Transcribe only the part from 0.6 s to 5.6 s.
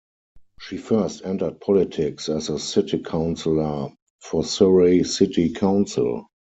first entered politics as a city councillor for Surrey City